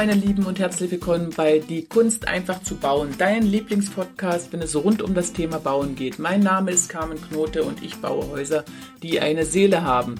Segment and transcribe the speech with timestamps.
[0.00, 4.74] meine Lieben und herzlich willkommen bei Die Kunst einfach zu bauen, dein Lieblingspodcast, wenn es
[4.74, 6.18] rund um das Thema Bauen geht.
[6.18, 8.64] Mein Name ist Carmen Knote und ich baue Häuser,
[9.02, 10.14] die eine Seele haben.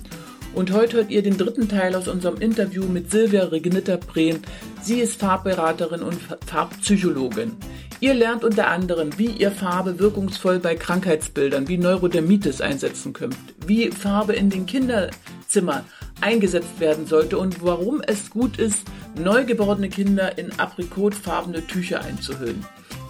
[0.55, 4.43] Und heute hört ihr den dritten Teil aus unserem Interview mit Silvia Regnitter Brehn.
[4.83, 7.57] Sie ist Farbberaterin und Farbpsychologin.
[8.01, 13.91] Ihr lernt unter anderem, wie ihr Farbe wirkungsvoll bei Krankheitsbildern wie Neurodermitis einsetzen könnt, wie
[13.91, 15.87] Farbe in den Kinderzimmern
[16.23, 18.85] eingesetzt werden sollte und warum es gut ist,
[19.17, 22.65] neugeborene Kinder in aprikotfarbene Tücher einzuhüllen.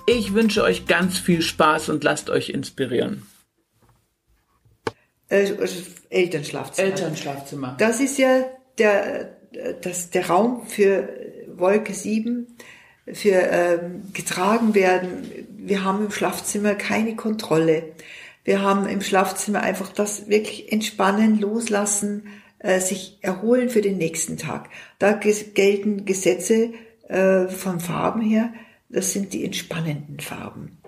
[0.07, 3.27] Ich wünsche euch ganz viel Spaß und lasst euch inspirieren.
[5.29, 5.53] Äh,
[6.11, 6.89] Elternschlafzimmer.
[6.89, 7.77] Elternschlafzimmer.
[7.79, 8.45] Das ist ja
[8.79, 9.37] der,
[9.83, 11.09] das, der Raum für
[11.55, 12.47] Wolke 7,
[13.13, 15.47] für ähm, getragen werden.
[15.57, 17.93] Wir haben im Schlafzimmer keine Kontrolle.
[18.45, 22.25] Wir haben im Schlafzimmer einfach das wirklich entspannen, loslassen,
[22.61, 24.71] äh, sich erholen für den nächsten Tag.
[24.99, 26.71] Da gelten Gesetze
[27.09, 28.53] äh, von Farben her.
[28.89, 30.79] Das sind die entspannenden Farben.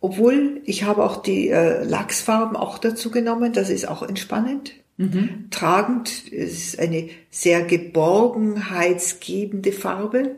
[0.00, 3.52] Obwohl, ich habe auch die äh, Lachsfarben auch dazu genommen.
[3.52, 4.72] Das ist auch entspannend.
[4.96, 5.48] Mhm.
[5.50, 10.36] Tragend ist eine sehr geborgenheitsgebende Farbe.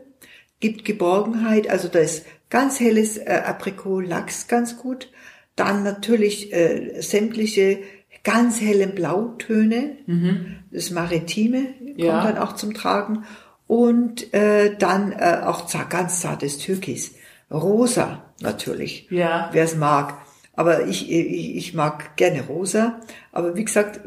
[0.59, 5.11] Gibt Geborgenheit, also da ist ganz helles äh, Aprikot-Lachs ganz gut.
[5.55, 7.79] Dann natürlich äh, sämtliche
[8.25, 10.57] ganz hellen Blautöne, mhm.
[10.71, 12.11] das Maritime ja.
[12.11, 13.23] kommt dann auch zum Tragen
[13.67, 17.15] und äh, dann äh, auch ganz zartes Türkis,
[17.49, 19.49] rosa natürlich, ja.
[19.53, 20.15] wer es mag.
[20.57, 23.01] Aber ich, ich, ich mag gerne rosa.
[23.31, 23.99] Aber wie gesagt,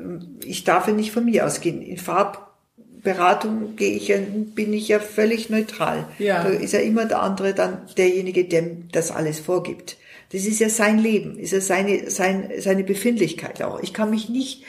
[0.44, 1.82] ich darf ja nicht von mir ausgehen.
[1.82, 4.16] In Farbberatung gehe ich ja,
[4.54, 6.06] bin ich ja völlig neutral.
[6.18, 6.42] Ja.
[6.42, 9.98] Da ist ja immer der andere dann derjenige, der das alles vorgibt.
[10.30, 13.80] Das ist ja sein Leben, ist ja seine, sein, seine Befindlichkeit auch.
[13.80, 14.64] Ich kann mich nicht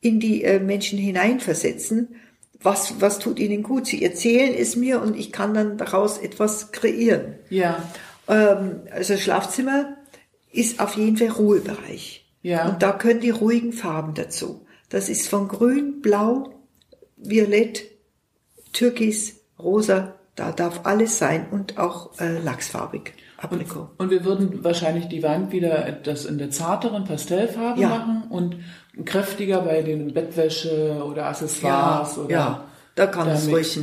[0.00, 2.16] in die äh, Menschen hineinversetzen.
[2.60, 3.86] Was, was tut ihnen gut?
[3.86, 7.36] Sie erzählen es mir und ich kann dann daraus etwas kreieren.
[7.48, 7.82] Ja.
[8.28, 9.96] Ähm, also Schlafzimmer
[10.52, 12.26] ist auf jeden Fall Ruhebereich.
[12.42, 12.68] Ja.
[12.68, 14.66] Und da können die ruhigen Farben dazu.
[14.88, 16.54] Das ist von grün, blau,
[17.16, 17.84] violett,
[18.72, 23.12] türkis, rosa, da darf alles sein und auch äh, lachsfarbig.
[23.38, 23.80] Aprikot.
[23.80, 27.88] Und, und, wir würden wahrscheinlich die Wand wieder etwas in der zarteren Pastellfarbe ja.
[27.88, 28.56] machen und
[29.04, 32.30] kräftiger bei den Bettwäsche oder Accessoires ja, oder.
[32.30, 32.64] Ja,
[32.96, 33.78] da kann es ruhig.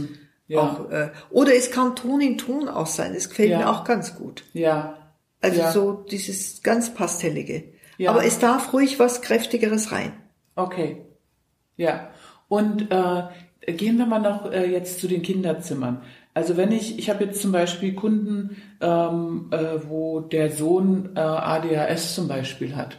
[0.47, 0.59] Ja.
[0.59, 3.13] Auch, äh, oder es kann Ton in Ton auch sein.
[3.13, 3.59] Das gefällt ja.
[3.59, 4.43] mir auch ganz gut.
[4.53, 4.97] Ja.
[5.41, 5.71] Also ja.
[5.71, 7.63] so dieses ganz pastellige.
[7.97, 8.11] Ja.
[8.11, 10.11] Aber es darf ruhig was kräftigeres rein.
[10.55, 11.05] Okay.
[11.77, 12.09] Ja.
[12.47, 16.03] Und äh, gehen wir mal noch äh, jetzt zu den Kinderzimmern.
[16.33, 21.19] Also wenn ich, ich habe jetzt zum Beispiel Kunden, ähm, äh, wo der Sohn äh,
[21.19, 22.97] ADHS zum Beispiel hat,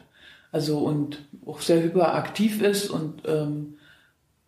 [0.50, 3.74] also und auch sehr hyperaktiv ist und ähm,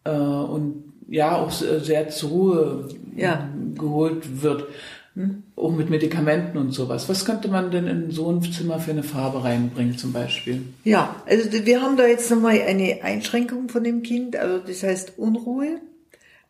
[0.05, 3.49] äh, und ja auch sehr zur Ruhe ja.
[3.75, 4.67] geholt wird,
[5.15, 5.43] hm?
[5.57, 7.09] auch mit Medikamenten und sowas.
[7.09, 10.63] Was könnte man denn in so ein Zimmer für eine Farbe reinbringen zum Beispiel?
[10.85, 15.19] Ja, also wir haben da jetzt nochmal eine Einschränkung von dem Kind, also das heißt
[15.19, 15.81] Unruhe.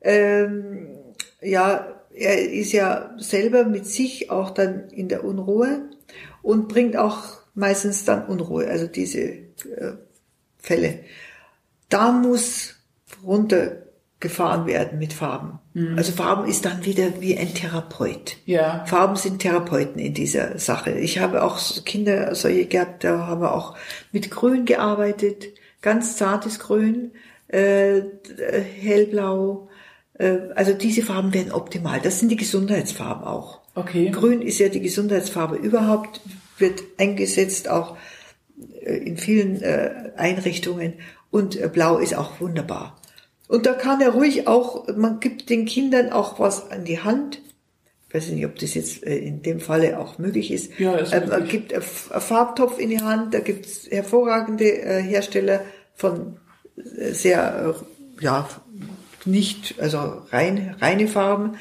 [0.01, 0.89] Ähm,
[1.41, 5.89] ja, er ist ja selber mit sich auch dann in der Unruhe
[6.43, 9.97] und bringt auch meistens dann Unruhe, also diese äh,
[10.59, 11.01] Fälle.
[11.89, 12.77] Da muss
[13.25, 15.59] runtergefahren werden mit Farben.
[15.75, 15.97] Mhm.
[15.97, 18.37] Also Farben ist dann wieder wie ein Therapeut.
[18.45, 18.85] Ja.
[18.87, 20.93] Farben sind Therapeuten in dieser Sache.
[20.93, 23.77] Ich habe auch Kinder solche gehabt, da haben wir auch
[24.13, 25.47] mit Grün gearbeitet,
[25.81, 27.13] ganz zartes Grün,
[27.49, 28.03] äh,
[28.81, 29.78] hellblau, äh,
[30.55, 32.01] also diese Farben werden optimal.
[32.01, 33.61] Das sind die Gesundheitsfarben auch.
[33.75, 34.11] Okay.
[34.11, 36.21] Grün ist ja die Gesundheitsfarbe überhaupt,
[36.59, 37.97] wird eingesetzt auch
[38.83, 40.95] äh, in vielen äh, Einrichtungen
[41.31, 43.01] und Blau ist auch wunderbar.
[43.47, 47.41] Und da kann er ruhig auch, man gibt den Kindern auch was an die Hand.
[48.09, 50.79] Ich weiß nicht, ob das jetzt in dem Falle auch möglich ist.
[50.79, 51.31] Ja, ist möglich.
[51.31, 55.61] Man gibt einen Farbtopf in die Hand, da gibt es hervorragende Hersteller
[55.95, 56.39] von
[56.77, 57.75] sehr
[58.21, 58.49] ja,
[59.29, 61.59] nicht, also rein, reine Farben.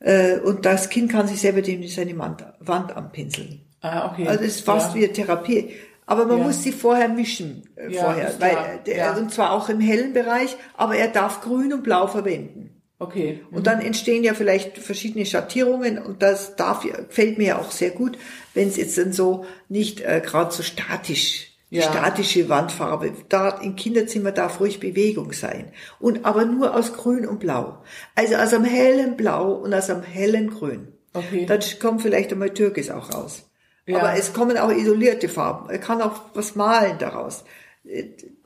[0.00, 3.62] Äh, und das Kind kann sich selber dem seine Wand, Wand anpinseln.
[3.80, 4.26] Ah, okay.
[4.26, 5.02] Also es ist fast ja.
[5.02, 5.74] wie Therapie.
[6.06, 6.44] Aber man ja.
[6.44, 9.16] muss sie vorher mischen, äh, ja, vorher, weil, der, ja.
[9.16, 12.80] und zwar auch im hellen Bereich, aber er darf grün und blau verwenden.
[12.98, 13.40] Okay.
[13.50, 13.56] Mhm.
[13.56, 17.90] Und dann entstehen ja vielleicht verschiedene Schattierungen und das darf, fällt mir ja auch sehr
[17.90, 18.18] gut,
[18.54, 21.82] wenn es jetzt dann so nicht äh, gerade so statisch ja.
[21.82, 23.12] statische Wandfarbe.
[23.28, 25.72] Da im Kinderzimmer darf ruhig Bewegung sein.
[25.98, 27.82] Und aber nur aus Grün und Blau.
[28.14, 30.88] Also aus einem hellen Blau und aus einem hellen Grün.
[31.12, 31.46] Okay.
[31.46, 33.44] Dann kommt vielleicht einmal Türkis auch raus.
[33.86, 33.98] Ja.
[33.98, 35.70] Aber es kommen auch isolierte Farben.
[35.70, 37.44] Er kann auch was malen daraus.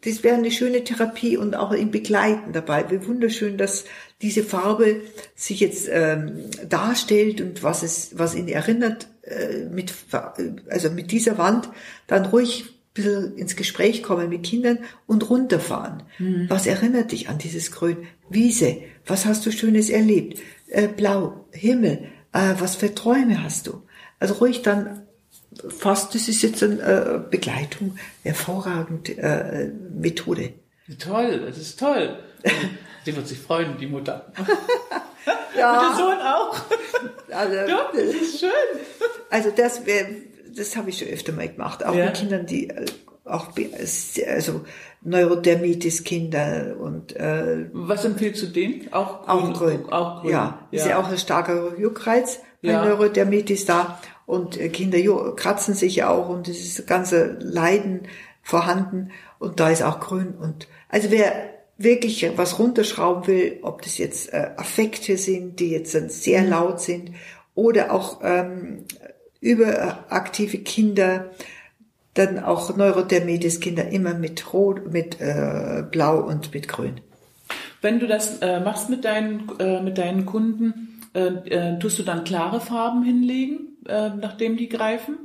[0.03, 2.91] das wäre eine schöne Therapie und auch im Begleiten dabei.
[2.91, 3.85] Wie wunderschön, dass
[4.21, 5.01] diese Farbe
[5.35, 9.95] sich jetzt ähm, darstellt und was es, was ihn erinnert, äh, mit,
[10.69, 11.71] also mit dieser Wand
[12.07, 16.03] dann ruhig bisschen ins Gespräch kommen mit Kindern und runterfahren.
[16.19, 16.47] Mhm.
[16.49, 18.07] Was erinnert dich an dieses Grün?
[18.29, 20.41] Wiese, was hast du Schönes erlebt?
[20.69, 23.83] Äh, Blau, Himmel, äh, was für Träume hast du?
[24.19, 25.03] Also ruhig dann
[25.69, 30.53] fast, das ist jetzt eine äh, Begleitung, hervorragend äh, Methode.
[30.99, 32.19] Toll, das ist toll.
[33.05, 34.33] Sie wird sich freuen, die Mutter.
[35.57, 35.81] ja.
[35.81, 36.61] Und der Sohn auch.
[37.31, 38.51] Also, ja, das ist schön.
[39.31, 40.09] Also das wäre,
[40.57, 42.07] das habe ich schon öfter mal gemacht, auch ja.
[42.07, 42.87] mit Kindern, die äh,
[43.25, 43.49] auch
[44.29, 44.65] also
[45.03, 48.93] Neurodermitis Kinder und äh, was empfiehlst du denen?
[48.93, 49.93] Auch grün, auch grün.
[49.93, 50.31] Auch grün.
[50.31, 50.79] Ja, ja.
[50.79, 52.85] ist ja auch ein starker Juckreiz bei ja.
[52.85, 54.99] Neurodermitis da und äh, Kinder
[55.37, 58.03] kratzen sich ja auch und es ist ganze Leiden
[58.43, 61.33] vorhanden und da ist auch grün und also wer
[61.79, 66.51] wirklich was runterschrauben will, ob das jetzt äh, Affekte sind, die jetzt dann sehr mhm.
[66.51, 67.13] laut sind
[67.55, 68.85] oder auch ähm,
[69.41, 71.31] überaktive Kinder,
[72.15, 77.01] dann auch Neurodermitis Kinder immer mit Rot, mit äh, Blau und mit Grün.
[77.83, 82.03] Wenn du das äh, machst mit deinen äh, mit deinen Kunden, äh, äh, tust du
[82.03, 83.71] dann klare Farben hinlegen?
[83.87, 85.19] äh, nachdem die greifen.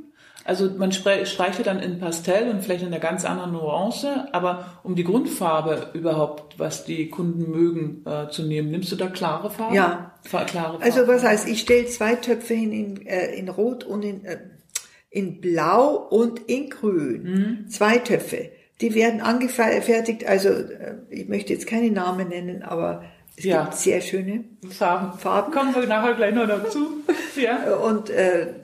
[0.46, 4.78] Also man streicht ja dann in Pastell und vielleicht in einer ganz anderen Nuance, aber
[4.84, 9.50] um die Grundfarbe überhaupt, was die Kunden mögen, äh, zu nehmen, nimmst du da klare
[9.50, 9.74] Farben?
[9.74, 10.14] Ja.
[10.22, 10.82] Klare Farben.
[10.82, 14.38] Also was heißt, ich stelle zwei Töpfe hin in, äh, in Rot und in, äh,
[15.10, 17.22] in Blau und in Grün.
[17.22, 17.68] Mhm.
[17.68, 18.50] Zwei Töpfe.
[18.80, 23.02] Die werden angefertigt, also äh, ich möchte jetzt keine Namen nennen, aber
[23.36, 23.64] es ja.
[23.64, 25.18] gibt sehr schöne Farben.
[25.18, 25.52] Farben.
[25.52, 27.02] Kommen wir nachher gleich noch dazu.
[27.36, 27.74] ja.
[27.74, 28.54] Und äh,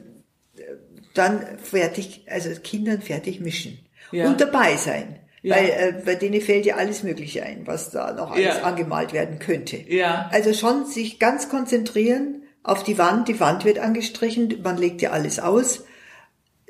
[1.14, 3.79] dann fertig, also Kindern fertig mischen.
[4.11, 4.29] Ja.
[4.29, 5.19] Und dabei sein.
[5.43, 5.56] Ja.
[5.56, 8.62] Weil äh, bei denen fällt ja alles Mögliche ein, was da noch alles ja.
[8.62, 9.76] angemalt werden könnte.
[9.76, 10.29] Ja.
[10.32, 13.29] Also schon sich ganz konzentrieren auf die Wand.
[13.29, 15.85] Die Wand wird angestrichen, man legt ja alles aus.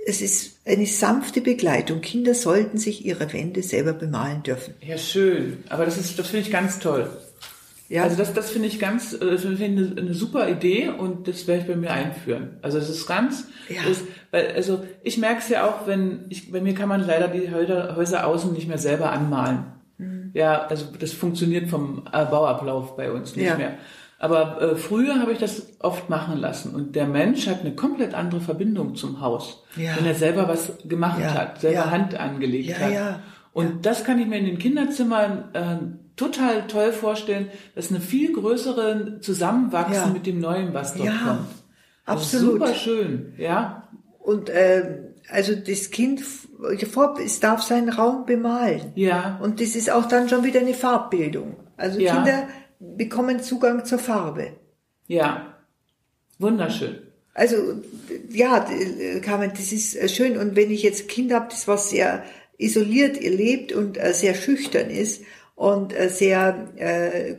[0.04, 2.00] Es ist eine sanfte Begleitung.
[2.00, 4.74] Kinder sollten sich ihre Wände selber bemalen dürfen.
[4.80, 5.62] Ja, schön.
[5.68, 7.10] Aber das ist, das finde ich ganz toll.
[7.92, 8.04] Ja.
[8.04, 11.28] Also das, das finde ich ganz, äh, das finde ich eine, eine, super Idee und
[11.28, 12.56] das werde ich bei mir einführen.
[12.62, 13.82] Also es ist ganz, ja.
[13.82, 17.28] ist, weil, also ich merke es ja auch, wenn ich, bei mir kann man leider
[17.28, 19.64] die Häuser, außen nicht mehr selber anmalen.
[19.98, 20.30] Mhm.
[20.32, 23.56] Ja, also das funktioniert vom äh, Bauablauf bei uns nicht ja.
[23.56, 23.74] mehr.
[24.18, 28.14] Aber äh, früher habe ich das oft machen lassen und der Mensch hat eine komplett
[28.14, 29.96] andere Verbindung zum Haus, ja.
[29.98, 31.34] wenn er selber was gemacht ja.
[31.34, 33.20] hat, selber Hand angelegt hat.
[33.52, 35.76] Und das kann ich mir in den Kinderzimmern äh,
[36.16, 40.12] total toll vorstellen, dass eine viel größere Zusammenwachsen ja.
[40.12, 41.48] mit dem Neuen, was dort ja, kommt.
[42.04, 42.52] Also absolut.
[42.60, 43.88] Super schön, ja.
[44.18, 46.22] Und äh, also das Kind,
[47.24, 48.92] es darf seinen Raum bemalen.
[48.94, 49.38] Ja.
[49.42, 51.56] Und das ist auch dann schon wieder eine Farbbildung.
[51.76, 52.14] Also ja.
[52.14, 52.48] Kinder
[52.78, 54.52] bekommen Zugang zur Farbe.
[55.06, 55.54] Ja.
[56.38, 56.98] Wunderschön.
[57.34, 57.56] Also
[58.30, 58.66] ja,
[59.22, 60.36] Carmen, das ist schön.
[60.36, 62.24] Und wenn ich jetzt Kind habe, das was sehr
[62.58, 65.22] isoliert lebt und äh, sehr schüchtern ist
[65.62, 67.34] und äh, sehr äh,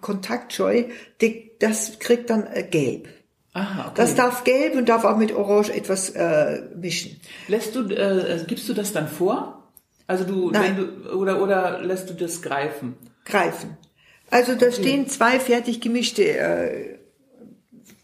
[0.00, 0.84] kontaktscheu,
[1.20, 3.08] die, das kriegt dann äh, gelb.
[3.52, 3.94] Aha, okay.
[3.96, 7.20] Das darf gelb und darf auch mit Orange etwas äh, mischen.
[7.48, 9.64] Lässt du, äh, gibst du das dann vor?
[10.06, 10.76] Also du, Nein.
[10.76, 12.94] Du, oder oder lässt du das greifen?
[13.24, 13.76] Greifen.
[14.30, 14.76] Also da okay.
[14.76, 16.97] stehen zwei fertig gemischte äh,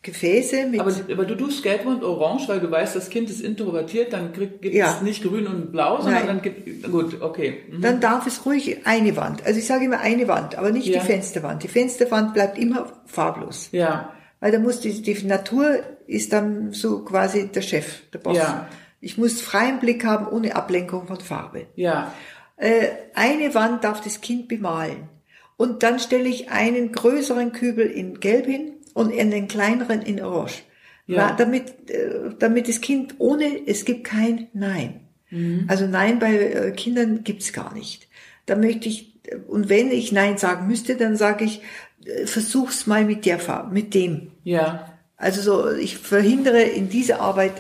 [0.04, 0.80] Gefäße mit.
[0.80, 4.32] Aber, aber du tust gelb und orange, weil du weißt, das Kind ist introvertiert, dann
[4.32, 4.94] kriegt, gibt ja.
[4.94, 6.26] es nicht grün und blau, sondern Nein.
[6.26, 7.62] dann gibt, gut, okay.
[7.70, 7.80] Mhm.
[7.80, 9.44] Dann darf es ruhig eine Wand.
[9.44, 11.00] Also ich sage immer eine Wand, aber nicht ja.
[11.00, 11.62] die Fensterwand.
[11.62, 13.70] Die Fensterwand bleibt immer farblos.
[13.72, 14.12] Ja.
[14.40, 18.36] Weil da muss die, die Natur ist dann so quasi der Chef, der Boss.
[18.36, 18.68] Ja.
[19.00, 21.66] Ich muss freien Blick haben, ohne Ablenkung von Farbe.
[21.76, 22.12] Ja.
[22.56, 25.08] Äh, eine Wand darf das Kind bemalen.
[25.56, 30.22] Und dann stelle ich einen größeren Kübel in Gelb hin und in den kleineren in
[30.22, 30.62] Orange.
[31.06, 31.32] Ja.
[31.36, 35.00] damit, äh, damit das Kind ohne, es gibt kein Nein.
[35.28, 35.66] Mhm.
[35.68, 38.08] Also Nein bei äh, Kindern gibt's gar nicht.
[38.46, 39.12] Da möchte ich,
[39.46, 41.60] und wenn ich Nein sagen müsste, dann sage ich,
[42.06, 44.30] äh, versuch's mal mit der Farbe, mit dem.
[44.44, 44.94] Ja.
[45.18, 47.52] Also so, ich verhindere in dieser Arbeit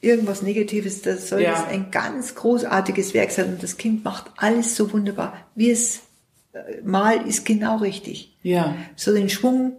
[0.00, 1.66] irgendwas Negatives, das soll ja.
[1.66, 5.36] ein ganz großartiges Werk sein und das Kind macht alles so wunderbar.
[5.56, 6.02] Wie es
[6.84, 8.36] mal ist genau richtig.
[8.42, 8.76] Ja.
[8.96, 9.76] So den Schwung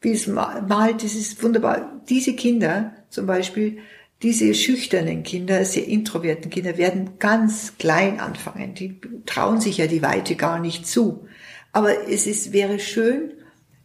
[0.00, 2.00] wie es malt, das ist wunderbar.
[2.08, 3.78] Diese Kinder zum Beispiel,
[4.22, 8.74] diese schüchternen Kinder, sehr introverten Kinder werden ganz klein anfangen.
[8.74, 11.26] Die trauen sich ja die Weite gar nicht zu.
[11.72, 13.32] Aber es ist, wäre schön,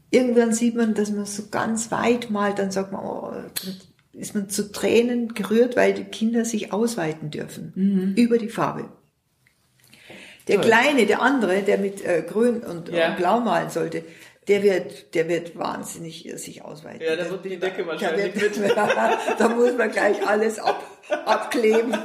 [0.09, 3.31] irgendwann sieht man, dass man so ganz weit malt, dann sagt man, oh,
[4.13, 7.73] ist man zu Tränen gerührt, weil die Kinder sich ausweiten dürfen.
[7.75, 8.13] Mhm.
[8.15, 8.89] Über die Farbe.
[10.47, 10.65] Der Toll.
[10.65, 13.09] Kleine, der andere, der mit äh, Grün und, Ja.
[13.09, 14.03] und Blau malen sollte,
[14.47, 17.01] der wird, der wird wahnsinnig sich ausweiten.
[17.01, 18.57] Ja, da Der- wird die Decke der wahrscheinlich wird,
[19.39, 20.83] Da muss man gleich alles ab,
[21.25, 21.95] abkleben.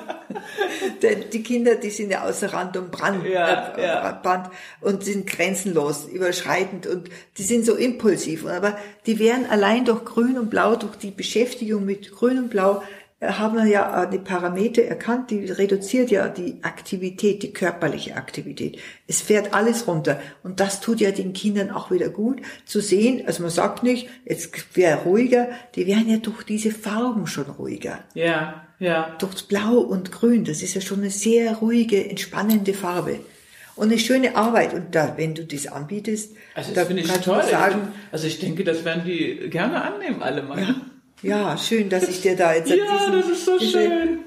[1.02, 4.12] Denn die Kinder, die sind ja außer Rand und Brand, Ja, äh, ja.
[4.12, 4.48] Band
[4.80, 8.46] und sind grenzenlos, überschreitend und die sind so impulsiv.
[8.46, 12.82] Aber die werden allein durch Grün und Blau, durch die Beschäftigung mit Grün und Blau,
[13.22, 18.78] haben wir ja äh, die Parameter erkannt, die reduziert ja die Aktivität, die körperliche Aktivität.
[19.06, 20.20] Es fährt alles runter.
[20.42, 23.22] Und das tut ja den Kindern auch wieder gut zu sehen.
[23.26, 27.98] Also man sagt nicht, jetzt wäre ruhiger, die werden ja durch diese Farben schon ruhiger.
[28.14, 29.14] Ja, ja.
[29.18, 33.20] Durchs Blau und Grün, das ist ja schon eine sehr ruhige, entspannende Farbe.
[33.76, 34.72] Und eine schöne Arbeit.
[34.74, 37.42] Und da, wenn du das anbietest, Also da das finde ich toll.
[37.42, 40.58] sagen, also ich denke, das werden die gerne annehmen, alle mal.
[40.60, 40.74] Ja,
[41.58, 44.20] schön, dass ich dir da jetzt Ja, das ist so schön.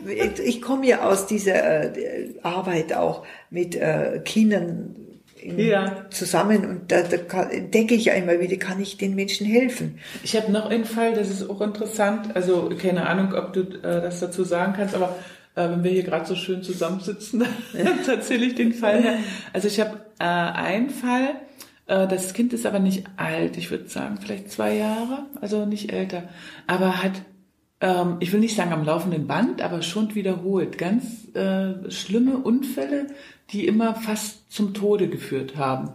[0.46, 4.96] Ich komme ja aus dieser äh, Arbeit auch mit äh, Kindern
[5.42, 6.06] in, Ja.
[6.10, 10.00] zusammen und da, da kann, entdecke ich ja immer wieder, kann ich den Menschen helfen.
[10.24, 12.36] Ich habe noch einen Fall, das ist auch interessant.
[12.36, 15.16] Also keine Ahnung, ob du äh, das dazu sagen kannst, aber
[15.56, 19.04] äh, wenn wir hier gerade so schön zusammensitzen, dann erzähle ich den Fall.
[19.54, 21.36] Also ich habe äh, einen Fall,
[21.86, 26.30] das Kind ist aber nicht alt, ich würde sagen vielleicht zwei Jahre, also nicht älter,
[26.66, 27.24] aber hat,
[27.82, 33.08] ähm, ich will nicht sagen am laufenden Band, aber schon wiederholt ganz äh, schlimme Unfälle,
[33.52, 35.92] die immer fast zum Tode geführt haben.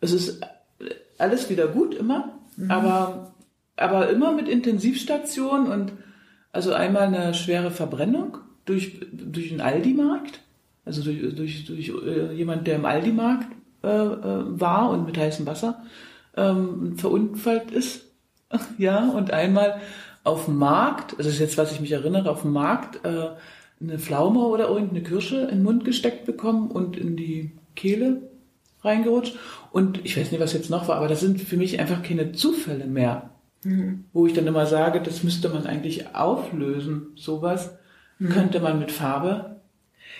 [0.00, 2.38] Es ist äh, alles wieder gut immer,
[2.68, 3.34] aber
[3.76, 5.92] aber immer mit Intensivstation und
[6.52, 10.42] also einmal eine schwere Verbrennung durch durch einen Aldi-Markt,
[10.84, 13.48] also durch durch, durch äh, jemand, der im Aldi-Markt
[13.84, 15.82] äh, äh, war und mit heißem Wasser
[16.36, 18.06] ähm, verunfallt ist,
[18.78, 19.80] ja und einmal
[20.24, 23.30] auf dem Markt, also das ist jetzt was ich mich erinnere, auf dem Markt äh,
[23.80, 28.22] eine Pflaume oder irgendeine Kirsche in den Mund gesteckt bekommen und in die Kehle
[28.82, 29.36] reingerutscht.
[29.72, 32.32] Und ich weiß nicht, was jetzt noch war, aber das sind für mich einfach keine
[32.32, 33.30] Zufälle mehr.
[34.12, 37.08] Wo ich dann immer sage, das müsste man eigentlich auflösen.
[37.16, 37.76] Sowas
[38.30, 39.53] könnte man mit Farbe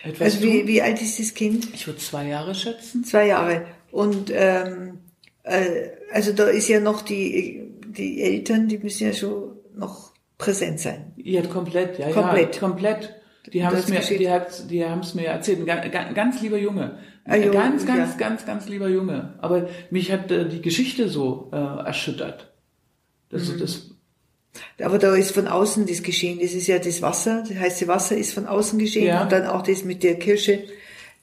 [0.05, 1.69] etwas Also wie, wie alt ist das Kind?
[1.75, 3.05] Ich würde zwei Jahre schätzen.
[3.05, 3.67] Zwei Jahre.
[3.91, 4.99] Und ähm,
[5.45, 10.81] äh, also da ist ja noch die, die Eltern, die müssen ja schon noch präsent
[10.81, 11.13] sein.
[11.17, 12.55] Ja, komplett, ja, Komplett.
[12.57, 13.15] ja, komplett.
[13.53, 14.21] Die haben es mir, geschieht.
[14.21, 15.69] die hat, die haben es mir erzählt.
[15.69, 16.99] Ein ganz, lieber Junge.
[17.27, 18.17] Ah, jo, ganz, ganz, ja.
[18.19, 19.35] ganz, ganz lieber Junge.
[19.39, 22.53] Aber mich hat äh, die Geschichte so äh, erschüttert.
[23.29, 23.59] Das, Mhm.
[23.59, 23.94] das,
[24.83, 26.39] Aber da ist von außen das geschehen.
[26.41, 29.23] Das ist ja das Wasser, das heiße Wasser ist von außen geschehen Ja.
[29.23, 30.65] und dann auch das mit der Kirsche,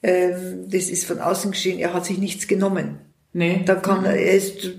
[0.02, 1.78] ähm, das ist von außen geschehen.
[1.78, 2.98] Er hat sich nichts genommen.
[3.32, 3.62] nee.
[3.64, 4.72] Da kann er, er ist,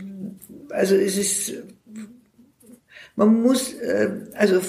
[0.69, 1.53] also es ist,
[3.15, 4.59] man muss, äh, also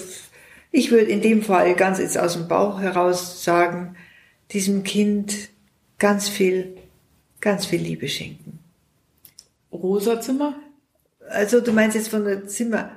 [0.70, 3.96] ich würde in dem Fall ganz jetzt aus dem Bauch heraus sagen,
[4.50, 5.50] diesem Kind
[5.98, 6.76] ganz viel,
[7.40, 8.58] ganz viel Liebe schenken.
[9.72, 10.54] Rosa Zimmer?
[11.28, 12.90] Also du meinst jetzt von der Zimmer,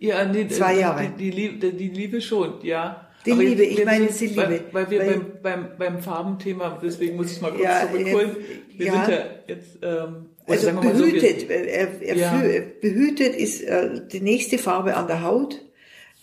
[0.00, 1.12] Ja, nee, Zwei die- Jahre.
[1.16, 3.06] Die, die, Liebe, die Liebe schon, ja.
[3.26, 4.64] Die Aber Liebe, jetzt- ich meine die weil- Liebe.
[4.72, 8.30] Weil wir Weil- beim, beim, beim Farbenthema, deswegen muss ich mal kurz Ja, zurückholen.
[8.30, 9.04] äh, Wir ja.
[9.04, 12.42] sind ja jetzt, ähm, also mal so, wir- behütet, er, er Ja.
[12.80, 15.60] behütet ist äh, die nächste Farbe an der Haut.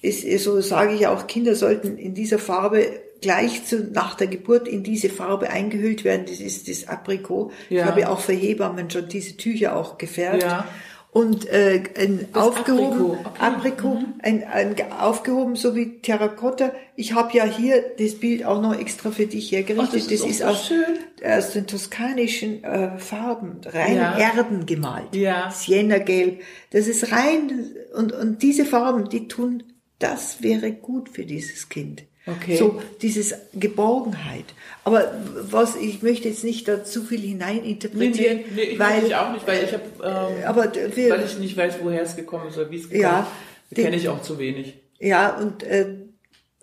[0.02, 2.84] Ist, so sage ich auch, Kinder sollten in dieser Farbe
[3.22, 6.26] gleich zu, nach der Geburt in diese Farbe eingehüllt werden.
[6.28, 7.52] Das ist das Aprikot.
[7.70, 7.86] Ich Ja.
[7.86, 10.44] habe auch für Hebammen schon diese Tücher auch gefärbt.
[10.44, 10.68] Ja.
[11.12, 13.40] Und äh, ein Das aufgehoben, Aprikot.
[13.40, 16.74] Aprikot, ein, ein aufgehoben so wie Terrakotta.
[16.96, 20.04] Ich habe ja hier das Bild auch noch extra für dich hergerichtet.
[20.06, 24.18] Ach, das ist auch so aus, aus den toskanischen äh, Farben, rein Ja.
[24.18, 25.16] Erden gemalt.
[25.16, 25.50] Ja.
[25.50, 26.42] Sienna-Gelb.
[26.72, 29.64] Das ist rein, und, und diese Farben, die tun,
[30.00, 32.04] das wäre gut für dieses Kind.
[32.28, 32.58] Okay.
[32.58, 34.46] So, dieses Geborgenheit.
[34.84, 35.14] Aber
[35.50, 39.16] was, ich möchte jetzt nicht da zu viel Nee, hineininterpretieren, nee, nee, ich weil, ich
[39.16, 42.48] auch nicht, weil ich habe, ähm, aber wir, weil ich nicht weiß, woher es gekommen
[42.50, 43.28] ist oder wie es gekommen Ja,
[43.70, 43.82] ist.
[43.82, 44.76] Kenne ich auch zu wenig.
[45.00, 45.88] ja, und, äh,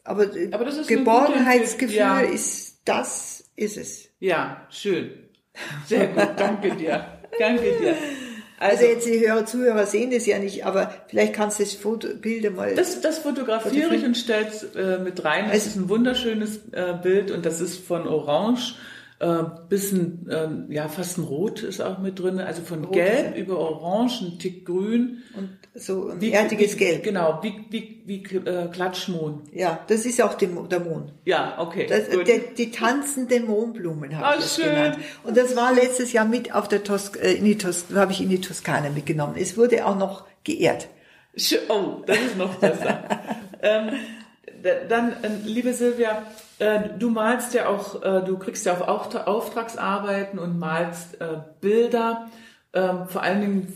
[0.04, 2.20] aber, Aber das ist eine Geborgenheitsgefühl ja.
[2.20, 4.08] ist, das ist es.
[4.20, 5.10] Ja, schön.
[5.86, 7.06] Sehr gut, danke dir.
[7.38, 7.96] Danke dir.
[8.58, 11.72] Also, Also, jetzt die Hörer, Zuhörer sehen das ja nicht, aber vielleicht kannst du das
[11.74, 12.74] Foto, Bilder mal.
[12.74, 15.44] das, das fotografiere ich und stelle es äh, mit rein.
[15.46, 18.76] Das Also- ist ein wunderschönes äh, Bild und das ist von Orange
[19.24, 22.40] äh, bis ein, ähm, ja, fast ein Rot ist auch mit drin.
[22.40, 25.22] Also von Rot Gelb über Orange, ein Tick Grün.
[25.36, 27.02] und so ein Wie- erdiges wie, Gelb.
[27.04, 29.42] Genau, wie, wie, wie äh, Klatschmohn.
[29.52, 31.12] Ja, das ist auch die, der Mond.
[31.24, 31.86] Ja, okay.
[31.88, 34.66] Das, der, die tanzenden Mondblumen habe ich das schön.
[34.66, 34.98] genannt.
[35.22, 38.20] Und das war letztes Jahr mit auf der Tosk äh, in die Tos habe ich
[38.20, 39.36] in die Toskana mitgenommen.
[39.38, 40.88] Es wurde auch noch geehrt.
[41.68, 43.04] Oh, das ist noch besser.
[43.62, 43.90] ähm,
[44.88, 46.22] Dann, äh, liebe Silvia, äh,
[46.98, 51.18] du malst ja auch, äh, du kriegst ja auch Auftragsarbeiten und malst
[51.60, 52.28] Bilder,
[52.72, 53.72] ähm, vor allen Dingen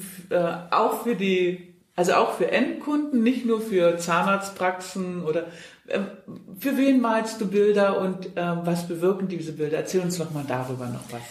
[0.71, 5.47] auch für die, also auch für Endkunden, nicht nur für Zahnarztpraxen oder
[6.59, 9.79] für wen malst du Bilder und was bewirken diese Bilder?
[9.79, 11.23] Erzähl uns doch mal darüber noch was.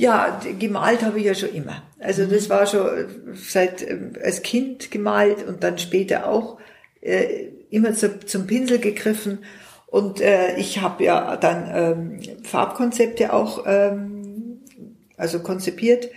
[0.00, 1.82] Ja, gemalt habe ich ja schon immer.
[1.98, 2.88] Also das war schon
[3.34, 6.56] seit ähm, als Kind gemalt und dann später auch
[7.02, 9.40] äh, immer zu, zum Pinsel gegriffen.
[9.90, 14.60] Und äh, ich habe ja dann ähm, Farbkonzepte auch ähm,
[15.16, 16.08] also konzipiert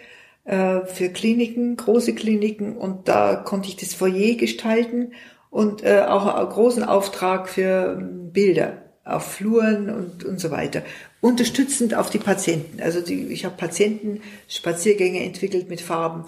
[0.46, 5.14] äh, für Kliniken, große Kliniken und da konnte ich das Foyer gestalten
[5.50, 10.84] und äh, auch einen großen Auftrag für ähm, Bilder auf Fluren und, und so weiter
[11.20, 12.82] unterstützend auf die Patienten.
[12.82, 16.26] Also die, ich habe Patienten Spaziergänge entwickelt mit Farben.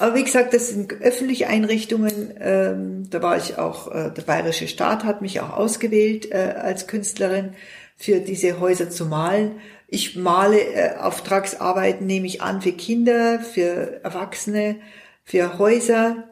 [0.00, 2.34] Aber wie gesagt, das sind öffentliche Einrichtungen.
[2.40, 6.86] Ähm, da war ich auch, äh, der Bayerische Staat hat mich auch ausgewählt äh, als
[6.86, 7.54] Künstlerin
[7.96, 9.60] für diese Häuser zu malen.
[9.88, 14.76] Ich male äh, Auftragsarbeiten, nehme ich an, für Kinder, für Erwachsene,
[15.24, 16.28] für Häuser.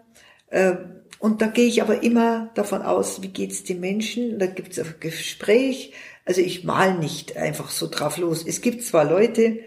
[0.49, 0.75] Äh,
[1.19, 4.39] und da gehe ich aber immer davon aus, wie geht's den Menschen.
[4.39, 5.93] Da gibt es ein Gespräch,
[6.25, 8.45] also ich mal nicht einfach so drauf los.
[8.47, 9.59] Es gibt zwar Leute,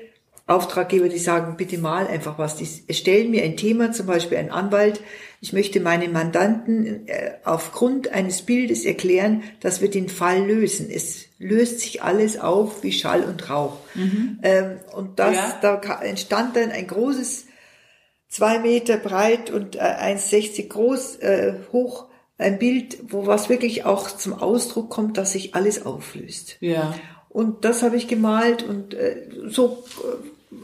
[0.50, 2.56] Auftraggeber, die sagen, bitte mal einfach was.
[2.56, 5.00] Die stellen mir ein Thema, zum Beispiel ein Anwalt.
[5.42, 10.90] Ich möchte meinen Mandanten äh, aufgrund eines Bildes erklären, dass wir den Fall lösen.
[10.90, 13.78] Es löst sich alles auf wie Schall und Rauch.
[13.94, 14.40] Mhm.
[14.42, 15.60] Ähm, und das, ja.
[15.62, 17.46] da entstand dann ein großes,
[18.28, 22.08] zwei Meter breit und 1,60 äh, groß, äh, hoch
[22.40, 26.58] ein Bild, wo was wirklich auch zum Ausdruck kommt, dass sich alles auflöst.
[26.62, 26.96] Ja.
[27.30, 29.84] Und das habe ich gemalt und äh, so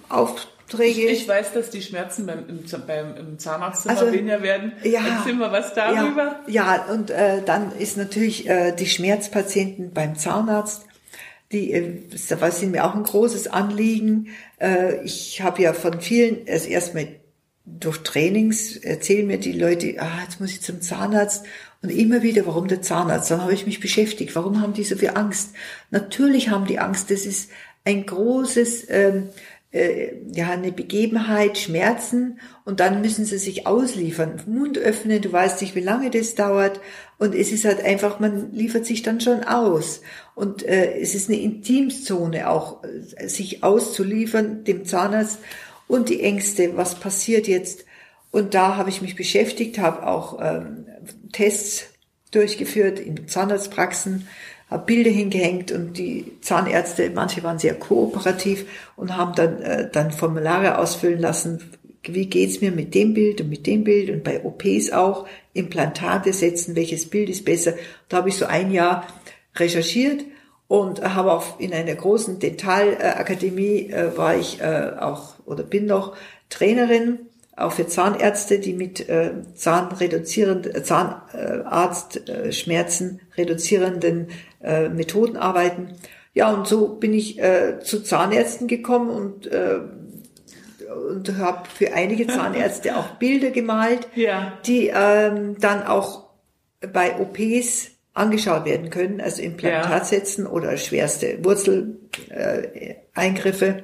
[0.10, 1.01] Aufträge.
[1.01, 4.74] Ich, ich, weiß, dass die Schmerzen beim, im, beim, im Zahnarztzimmer also, weniger werden.
[4.84, 6.39] Ja, Erzähl mal was darüber.
[6.48, 10.86] Ja, ja und äh, dann ist natürlich äh, die Schmerzpatienten beim Zahnarzt.
[11.51, 14.29] Die äh, das sind mir auch ein großes Anliegen.
[14.60, 17.07] Äh, ich habe ja von vielen erst erstmal
[17.66, 21.46] durch Trainings erzählen mir die Leute, ah, jetzt muss ich zum Zahnarzt
[21.81, 23.31] und immer wieder, warum der Zahnarzt?
[23.31, 25.51] Dann habe ich mich beschäftigt, warum haben die so viel Angst?
[25.90, 27.50] Natürlich haben die Angst, das ist
[27.83, 29.22] ein großes, ähm, äh,
[30.33, 32.40] ja, eine Begebenheit, Schmerzen.
[32.64, 36.79] Und dann müssen sie sich ausliefern, Mund öffnen, du weißt nicht, wie lange das dauert.
[37.18, 40.01] Und es ist halt einfach, man liefert sich dann schon aus.
[40.33, 45.40] Und äh, es ist eine Intimzone auch, äh, sich auszuliefern dem Zahnarzt
[45.88, 47.85] und die Ängste, was passiert jetzt?
[48.31, 50.85] Und da habe ich mich beschäftigt, habe auch ähm,
[51.31, 51.85] Tests
[52.31, 54.27] durchgeführt in Zahnarztpraxen,
[54.70, 60.12] habe Bilder hingehängt und die Zahnärzte, manche waren sehr kooperativ und haben dann, äh, dann
[60.12, 61.72] Formulare ausfüllen lassen,
[62.04, 66.34] wie geht's mir mit dem Bild und mit dem Bild und bei OPs auch Implantate
[66.34, 67.74] setzen, welches Bild ist besser.
[68.10, 69.08] Da habe ich so ein Jahr
[69.56, 70.24] recherchiert
[70.68, 76.16] und habe auch in einer großen Dentalakademie äh, war ich äh, auch oder bin noch
[76.50, 77.20] Trainerin
[77.56, 84.28] auch für Zahnärzte, die mit äh, zahnreduzierenden Zahnarztschmerzen äh, reduzierenden
[84.66, 85.94] äh, Methoden arbeiten.
[86.34, 89.80] Ja, und so bin ich äh, zu Zahnärzten gekommen und äh,
[91.10, 94.58] und habe für einige Zahnärzte auch Bilder gemalt, ja.
[94.66, 96.25] die ähm, dann auch
[96.94, 100.46] bei OPs angeschaut werden können, also Implantat ja.
[100.48, 103.84] oder schwerste Wurzeleingriffe.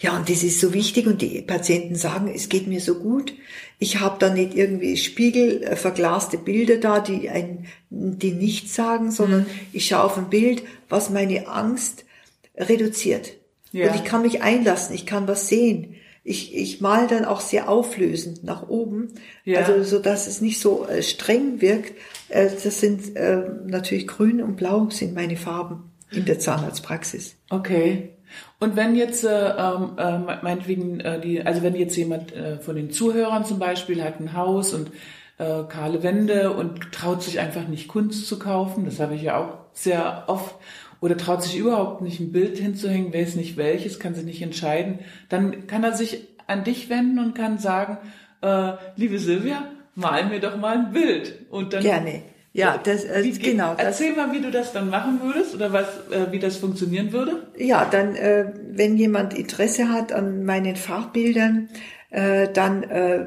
[0.00, 3.32] Ja, und das ist so wichtig und die Patienten sagen, es geht mir so gut.
[3.78, 9.40] Ich habe da nicht irgendwie Spiegel, äh, Bilder da, die ein, die nichts sagen, sondern
[9.40, 9.46] mhm.
[9.72, 12.04] ich schaue auf ein Bild, was meine Angst
[12.56, 13.32] reduziert.
[13.72, 13.88] Ja.
[13.88, 15.96] Und ich kann mich einlassen, ich kann was sehen.
[16.26, 19.08] Ich, ich mal dann auch sehr auflösend nach oben,
[19.44, 19.60] ja.
[19.60, 21.92] also so dass es nicht so äh, streng wirkt,
[22.30, 27.36] äh, das sind äh, natürlich grün und blau sind meine Farben in der Zahnarztpraxis.
[27.50, 28.13] Okay.
[28.64, 32.90] Und wenn jetzt, äh, äh, meinetwegen, äh, die, also wenn jetzt jemand äh, von den
[32.90, 34.90] Zuhörern zum Beispiel hat ein Haus und
[35.36, 39.36] äh, kahle Wände und traut sich einfach nicht Kunst zu kaufen, das habe ich ja
[39.36, 40.54] auch sehr oft,
[41.02, 45.00] oder traut sich überhaupt nicht ein Bild hinzuhängen, weiß nicht welches, kann sich nicht entscheiden,
[45.28, 47.98] dann kann er sich an dich wenden und kann sagen,
[48.40, 51.34] äh, liebe Silvia, mal mir doch mal ein Bild.
[51.50, 52.22] Und dann, Gerne.
[52.54, 53.74] Ja, das, äh, wie, genau.
[53.74, 57.12] Das, erzähl mal, wie du das dann machen würdest oder was, äh, wie das funktionieren
[57.12, 57.48] würde.
[57.58, 61.68] Ja, dann, äh, wenn jemand Interesse hat an meinen Farbbildern,
[62.10, 63.26] äh, dann äh,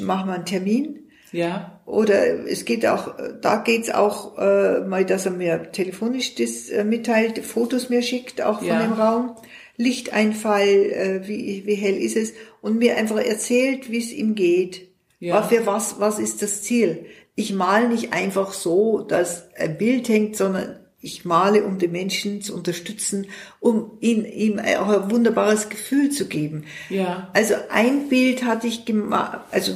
[0.00, 1.00] machen wir einen Termin.
[1.32, 1.80] Ja.
[1.84, 6.84] Oder es geht auch, da geht's auch äh, mal, dass er mir telefonisch das äh,
[6.84, 8.82] mitteilt, Fotos mir schickt, auch von ja.
[8.82, 9.34] dem Raum.
[9.78, 14.88] Lichteinfall, äh, wie, wie hell ist es und mir einfach erzählt, wie es ihm geht.
[15.18, 15.42] Ja.
[15.42, 17.06] Für was, was ist das Ziel?
[17.40, 22.42] Ich male nicht einfach so, dass ein Bild hängt, sondern ich male, um den Menschen
[22.42, 23.26] zu unterstützen,
[23.58, 26.64] um ihn, ihm auch ein wunderbares Gefühl zu geben.
[26.90, 27.30] Ja.
[27.32, 29.72] Also ein Bild hatte ich gemacht, also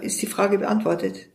[0.00, 1.26] ist die Frage beantwortet?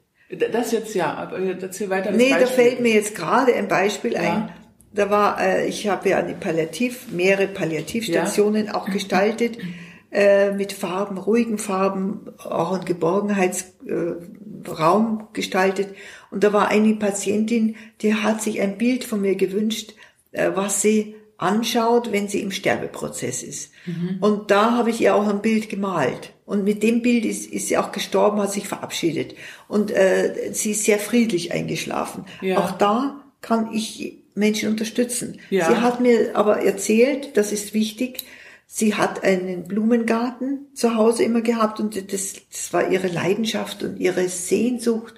[0.52, 2.12] Das jetzt ja, aber erzähl weiter.
[2.12, 2.40] Nee, Beispiel.
[2.40, 4.20] da fällt mir jetzt gerade ein Beispiel Ja.
[4.20, 4.50] ein.
[4.92, 9.58] Da war, äh, ich habe ja eine Palliativ, mehrere Palliativstationen auch gestaltet,
[10.12, 15.96] äh, mit Farben, ruhigen Farben, auch einen Geborgenheitsraum äh, gestaltet.
[16.32, 19.94] Und da war eine Patientin, die hat sich ein Bild von mir gewünscht,
[20.32, 23.72] äh, was sie anschaut, wenn sie im Sterbeprozess ist.
[24.20, 26.34] Und da habe ich ihr auch ein Bild gemalt.
[26.46, 29.36] Und mit dem Bild ist, ist sie auch gestorben, hat sich verabschiedet.
[29.68, 32.26] Und äh, sie ist sehr friedlich eingeschlafen.
[32.42, 32.58] Ja.
[32.58, 35.40] Auch da kann ich Menschen unterstützen.
[35.50, 35.70] Ja.
[35.70, 38.26] Sie hat mir aber erzählt, das ist wichtig,
[38.72, 43.98] sie hat einen Blumengarten zu Hause immer gehabt und das, das war ihre Leidenschaft und
[44.00, 45.16] ihre Sehnsucht,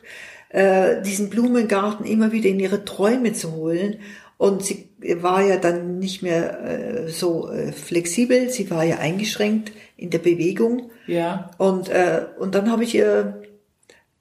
[0.50, 4.00] äh, diesen Blumengarten immer wieder in ihre Träume zu holen.
[4.38, 9.74] Und sie war ja dann nicht mehr äh, so äh, flexibel, sie war ja eingeschränkt
[9.98, 10.90] in der Bewegung.
[11.06, 11.52] Ja.
[11.58, 13.42] Und, äh, und dann habe ich ihr,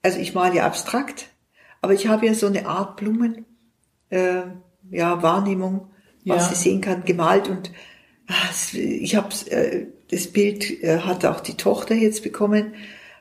[0.01, 1.29] also ich male ja abstrakt,
[1.79, 3.45] aber ich habe ja so eine Art Blumen,
[4.09, 4.41] äh,
[4.91, 5.87] ja, Wahrnehmung,
[6.25, 6.49] was Ja.
[6.49, 7.71] sie sehen kann, gemalt und
[8.73, 12.73] ich habe äh, das Bild äh, hat auch die Tochter jetzt bekommen.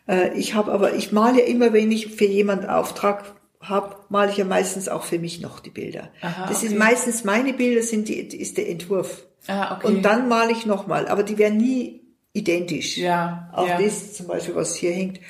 [0.09, 4.31] Äh, ich habe aber, ich male ja immer, wenn ich für jemanden Auftrag habe, male
[4.31, 6.11] ich ja meistens auch für mich noch die Bilder.
[6.23, 6.79] Aha, das ist okay.
[6.79, 9.25] meistens meine Bilder, sind die, ist der Entwurf.
[9.47, 9.87] Ah, okay.
[9.87, 12.97] Und dann male ich nochmal, aber die werden nie identisch.
[12.97, 13.81] Ja, Auch ja.
[13.81, 15.21] das zum Beispiel, was hier hängt.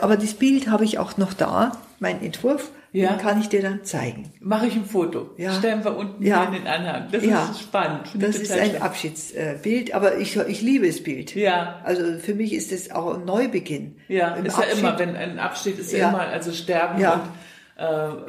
[0.00, 3.10] Aber das Bild habe ich auch noch da, mein Entwurf, Ja.
[3.10, 4.32] den kann ich dir dann zeigen.
[4.40, 5.30] Mache ich ein Foto.
[5.36, 5.52] Ja.
[5.52, 6.44] Stellen wir unten Ja.
[6.44, 7.08] in den Anhang.
[7.12, 7.48] Das Ja.
[7.50, 8.08] ist spannend.
[8.08, 8.82] Finde Das ist ein schön.
[8.82, 11.34] Abschiedsbild, aber ich, ich liebe das Bild.
[11.34, 11.80] Ja.
[11.84, 13.96] Also für mich ist es auch ein Neubeginn.
[14.08, 16.08] Ja, Im ist ja Abschied- immer, wenn ein Abschied ist ja, Ja.
[16.08, 17.12] immer, also sterben Ja.
[17.14, 17.20] und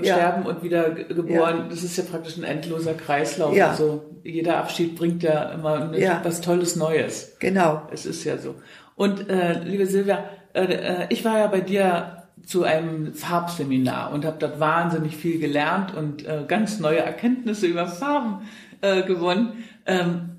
[0.04, 0.16] äh, Ja.
[0.16, 3.56] sterben und wieder ge- geboren, das ist ja praktisch ein endloser Kreislauf.
[3.56, 3.72] Ja.
[3.72, 6.22] Also jeder Abschied bringt ja immer Ja.
[6.24, 7.36] was Tolles Neues.
[7.40, 7.82] Genau.
[7.92, 8.56] Es ist ja so.
[8.96, 14.26] Und äh, liebe Silvia, äh, äh, ich war ja bei dir zu einem Farbseminar und
[14.26, 18.48] habe dort wahnsinnig viel gelernt und äh, ganz neue Erkenntnisse über Farben
[18.82, 19.64] äh, gewonnen.
[19.86, 20.32] Ähm,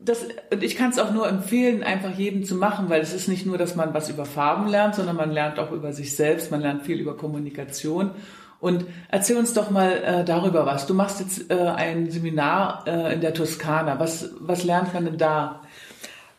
[0.00, 3.28] das, und ich kann es auch nur empfehlen, einfach jedem zu machen, weil es ist
[3.28, 6.50] nicht nur, dass man was über Farben lernt, sondern man lernt auch über sich selbst,
[6.50, 8.12] man lernt viel über Kommunikation.
[8.60, 10.86] Und erzähl uns doch mal äh, darüber was.
[10.86, 14.00] Du machst jetzt äh, ein Seminar äh, in der Toskana.
[14.00, 15.62] Was, was lernt man denn da?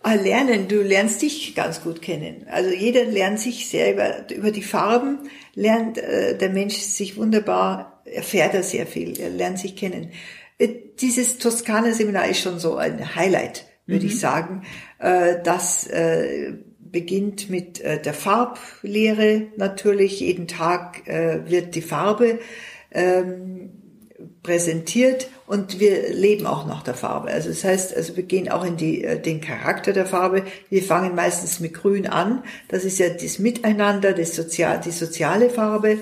[0.01, 2.45] Ah, lernen, du lernst dich ganz gut kennen.
[2.49, 8.53] Also jeder lernt sich sehr über, die Farben, lernt äh, der Mensch sich wunderbar, erfährt
[8.53, 10.11] er sehr viel, er lernt sich kennen.
[10.57, 10.69] Äh,
[11.01, 14.63] dieses Toskana-Seminar ist schon so ein Highlight, würde ich sagen.
[14.99, 20.21] Äh, das äh, beginnt mit äh, der Farblehre natürlich.
[20.21, 22.39] Jeden Tag wird die Farbe
[22.91, 23.78] ähm,
[24.43, 27.29] präsentiert und wir leben auch nach der Farbe.
[27.29, 30.43] Also das heißt, also wir gehen auch in die, äh, den Charakter der Farbe.
[30.69, 32.43] Wir fangen meistens mit Grün an.
[32.67, 35.99] Das ist ja das Miteinander, das Sozial, die soziale Farbe,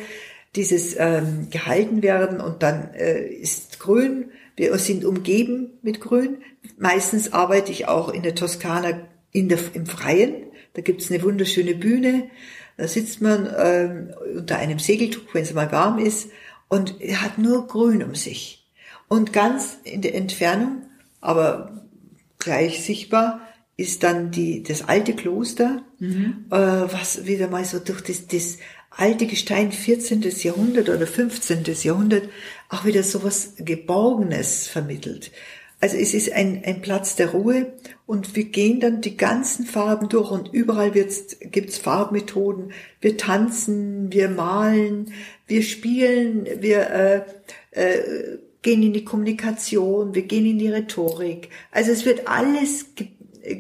[0.56, 4.32] dieses ähm, gehalten werden und dann äh, ist Grün.
[4.56, 6.38] Wir sind umgeben mit Grün.
[6.78, 10.48] Meistens arbeite ich auch in der Toskana in der, im Freien.
[10.74, 12.30] Da gibt's eine wunderschöne Bühne.
[12.78, 16.30] Da sitzt man ähm, unter einem Segeltuch, wenn es mal warm ist,
[16.70, 18.66] und er hat nur Grün um sich.
[19.08, 20.84] Und ganz in der Entfernung,
[21.22, 21.82] aber
[22.40, 23.42] gleich sichtbar,
[23.78, 25.84] ist dann die, das alte Kloster,
[26.50, 28.58] äh, was wieder mal so durch das, das
[28.90, 30.22] alte Gestein 14.
[30.42, 31.64] Jahrhundert oder 15.
[31.84, 32.30] Jahrhundert
[32.70, 35.32] auch wieder so was Geborgenes vermittelt.
[35.80, 37.74] Also es ist ein, ein Platz der Ruhe
[38.08, 42.72] und wir gehen dann die ganzen Farben durch und überall gibt's Farbmethoden.
[43.00, 45.14] Wir tanzen, wir malen,
[45.46, 47.22] wir spielen, wir äh,
[47.72, 51.50] äh, gehen in die Kommunikation, wir gehen in die Rhetorik.
[51.72, 52.88] Also es wird alles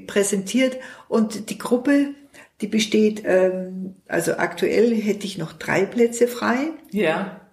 [0.08, 0.78] präsentiert
[1.08, 2.16] und die Gruppe,
[2.62, 6.72] die besteht, ähm, also aktuell hätte ich noch drei Plätze frei.
[6.92, 7.47] Ja.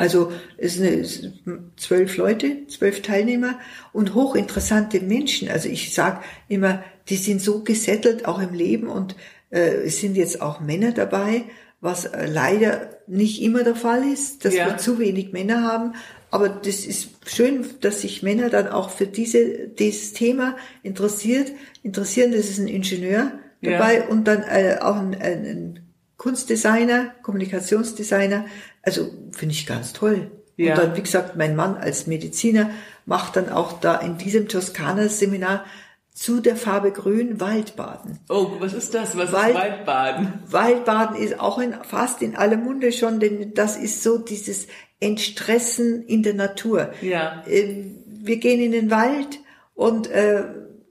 [0.00, 1.40] Also es sind
[1.76, 3.58] zwölf Leute, zwölf Teilnehmer
[3.92, 5.48] und hochinteressante Menschen.
[5.50, 9.14] Also ich sag immer, die sind so gesettelt auch im Leben und
[9.50, 11.44] äh, es sind jetzt auch Männer dabei,
[11.82, 14.66] was äh, leider nicht immer der Fall ist, dass Ja.
[14.66, 15.92] wir zu wenig Männer haben.
[16.30, 22.32] Aber das ist schön, dass sich Männer dann auch für diese, dieses Thema interessiert, interessieren.
[22.32, 23.72] Das ist ein Ingenieur Ja.
[23.72, 25.80] dabei und dann äh, auch ein, ein
[26.16, 28.44] Kunstdesigner, Kommunikationsdesigner.
[28.82, 30.30] Also finde ich ganz toll.
[30.56, 30.74] Ja.
[30.74, 32.70] Und dann, wie gesagt, mein Mann als Mediziner
[33.06, 35.64] macht dann auch da in diesem Toskana-Seminar
[36.12, 38.18] zu der Farbe Grün Waldbaden.
[38.28, 39.16] Oh, was ist das?
[39.16, 40.32] Was Wald, ist Waldbaden?
[40.48, 44.66] Waldbaden ist auch in, fast in aller Munde schon, denn das ist so dieses
[45.00, 46.92] Entstressen in der Natur.
[47.00, 47.42] Ja.
[47.46, 49.38] Ähm, wir gehen in den Wald
[49.74, 50.44] und äh,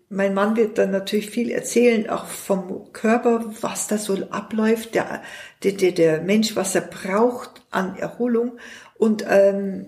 [0.09, 5.21] mein Mann wird dann natürlich viel erzählen, auch vom Körper, was da so abläuft, der,
[5.63, 8.57] der, der Mensch, was er braucht an Erholung
[8.97, 9.85] und ähm,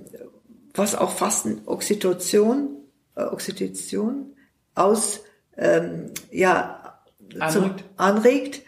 [0.75, 2.69] was auch Fasten Oxytocin,
[3.15, 4.35] äh, Oxytocin
[4.75, 5.21] aus
[5.57, 6.99] ähm, ja
[7.39, 8.61] anregt, zum, anregt.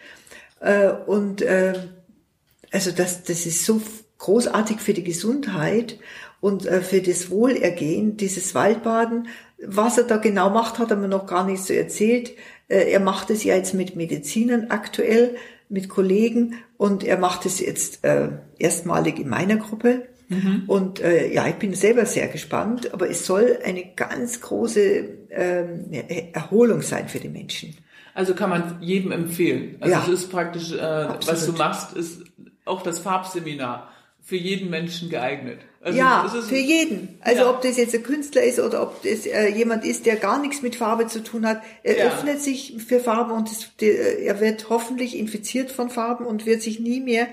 [0.59, 1.73] Äh, und äh,
[2.71, 3.79] also das das ist so
[4.17, 5.99] großartig für die Gesundheit
[6.43, 9.29] und äh, für das Wohlergehen dieses Waldbaden.
[9.65, 12.33] Was er da genau macht, hat er mir noch gar nicht so erzählt.
[12.67, 15.37] Äh, er macht es ja jetzt mit Medizinern aktuell,
[15.69, 18.27] mit Kollegen und er macht es jetzt äh,
[18.59, 20.01] erstmalig in meiner Gruppe.
[20.27, 20.63] Mhm.
[20.67, 25.91] Und äh, ja, ich bin selber sehr gespannt, aber es soll eine ganz große ähm,
[26.33, 27.77] Erholung sein für die Menschen.
[28.13, 29.77] Also kann man jedem empfehlen.
[29.79, 32.21] Also ja, es ist praktisch, äh, was du machst, ist
[32.65, 33.92] auch das Farbseminar
[34.23, 35.59] für jeden Menschen geeignet.
[35.81, 37.17] Also ja, für jeden.
[37.19, 37.49] Also ja.
[37.49, 40.61] ob das jetzt ein Künstler ist oder ob das äh, jemand ist, der gar nichts
[40.61, 42.05] mit Farbe zu tun hat, er ja.
[42.05, 46.45] öffnet sich für Farbe und das, die, äh, er wird hoffentlich infiziert von Farben und
[46.45, 47.27] wird sich nie mehr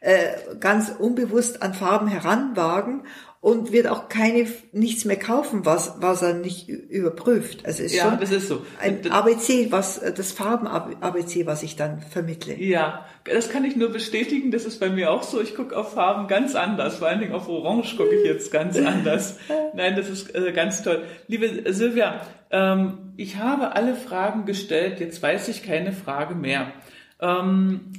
[0.00, 3.04] äh, ganz unbewusst an Farben heranwagen
[3.44, 7.66] und wird auch keine nichts mehr kaufen, was was er nicht überprüft.
[7.66, 8.64] Also ist ja, schon das ist so.
[8.80, 12.58] ein ABC, was das Farben ABC, was ich dann vermittle.
[12.58, 14.50] Ja, das kann ich nur bestätigen.
[14.50, 15.42] Das ist bei mir auch so.
[15.42, 16.96] Ich gucke auf Farben ganz anders.
[16.96, 19.36] Vor allen Dingen auf Orange gucke ich jetzt ganz anders.
[19.74, 21.02] Nein, das ist äh, ganz toll.
[21.28, 25.00] Liebe Silvia, ähm, ich habe alle Fragen gestellt.
[25.00, 26.72] Jetzt weiß ich keine Frage mehr.
[27.20, 27.92] Ähm,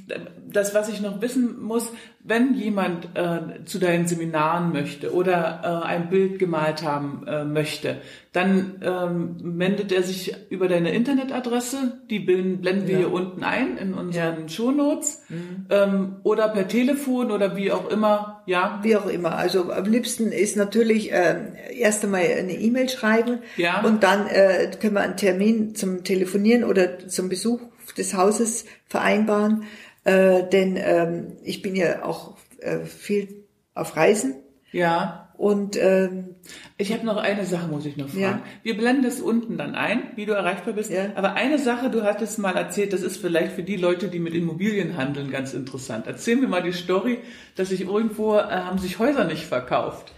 [0.48, 1.90] das, was ich noch wissen muss,
[2.22, 7.98] wenn jemand äh, zu deinen Seminaren möchte oder äh, ein Bild gemalt haben äh, möchte,
[8.32, 12.98] dann ähm, wendet er sich über deine Internetadresse, die blenden wir ja.
[12.98, 14.48] hier unten ein in unseren ja.
[14.48, 15.66] Shownotes, mhm.
[15.70, 18.80] ähm, oder per Telefon oder wie auch immer, ja.
[18.82, 19.36] Wie auch immer.
[19.36, 21.36] Also am liebsten ist natürlich äh,
[21.74, 23.82] erst einmal eine E-Mail schreiben ja.
[23.82, 27.60] und dann äh, können wir einen Termin zum Telefonieren oder zum Besuch
[27.96, 29.64] des Hauses vereinbaren,
[30.04, 34.36] äh, denn ähm, ich bin ja auch äh, viel auf Reisen.
[34.72, 35.22] Ja.
[35.36, 36.36] Und ähm,
[36.78, 38.20] ich habe noch eine Sache, muss ich noch fragen.
[38.20, 38.42] Ja.
[38.62, 40.90] Wir blenden das unten dann ein, wie du erreichbar bist.
[40.90, 41.10] Ja.
[41.14, 44.34] Aber eine Sache, du hattest mal erzählt, das ist vielleicht für die Leute, die mit
[44.34, 46.06] Immobilien handeln, ganz interessant.
[46.06, 47.18] Erzähl mir mal die Story,
[47.54, 50.14] dass sich irgendwo äh, haben sich Häuser nicht verkauft,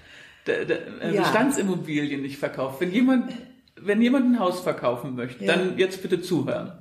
[0.47, 0.67] de,
[1.01, 1.23] äh, ja.
[1.23, 2.81] Bestandsimmobilien nicht verkauft.
[2.81, 3.33] Wenn jemand
[3.81, 6.73] wenn jemand ein Haus verkaufen möchte, dann jetzt bitte zuhören.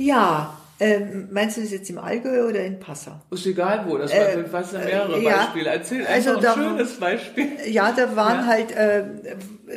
[0.00, 3.20] Ja, ähm, meinst du das jetzt im Allgäu oder in Passau?
[3.30, 5.68] Ist egal wo, das äh, waren äh, mehrere ja, Beispiele.
[5.68, 7.48] Erzähl also einfach ein schönes Beispiel.
[7.66, 8.46] Ja, da waren ja.
[8.46, 9.04] halt, äh,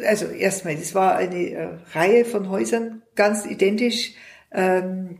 [0.08, 4.14] also erstmal, das war eine äh, Reihe von Häusern, ganz identisch,
[4.54, 5.20] ähm,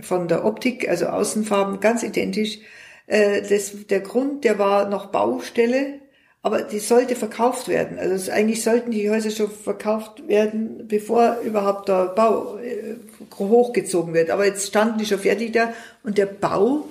[0.00, 2.60] von der Optik, also Außenfarben, ganz identisch.
[3.08, 5.98] Äh, das, der Grund, der war noch Baustelle,
[6.44, 7.98] aber die sollte verkauft werden.
[7.98, 12.96] Also eigentlich sollten die Häuser schon verkauft werden, bevor überhaupt der Bau äh,
[13.38, 14.28] hochgezogen wird.
[14.28, 16.84] Aber jetzt standen die schon fertig da und der Bau,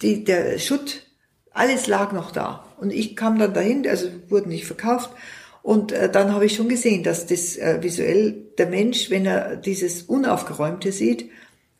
[0.00, 1.02] die, der Schutt,
[1.50, 2.64] alles lag noch da.
[2.78, 5.10] Und ich kam dann dahin, also wurden nicht verkauft.
[5.64, 9.56] Und äh, dann habe ich schon gesehen, dass das äh, visuell der Mensch, wenn er
[9.56, 11.28] dieses Unaufgeräumte sieht,